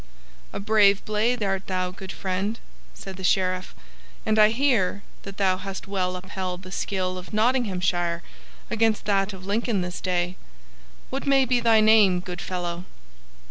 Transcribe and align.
"A 0.51 0.59
brave 0.59 1.05
blade 1.05 1.43
art 1.43 1.67
thou, 1.67 1.91
good 1.91 2.11
friend," 2.11 2.57
said 2.95 3.17
the 3.17 3.23
Sheriff, 3.23 3.75
"and 4.25 4.39
I 4.39 4.49
hear 4.49 5.03
that 5.21 5.37
thou 5.37 5.57
hast 5.57 5.87
well 5.87 6.15
upheld 6.15 6.63
the 6.63 6.71
skill 6.71 7.19
of 7.19 7.31
Nottinghamshire 7.33 8.23
against 8.71 9.05
that 9.05 9.31
of 9.31 9.45
Lincoln 9.45 9.81
this 9.81 10.01
day. 10.01 10.37
What 11.11 11.27
may 11.27 11.45
be 11.45 11.59
thy 11.59 11.81
name, 11.81 12.19
good 12.19 12.41
fellow?" 12.41 12.85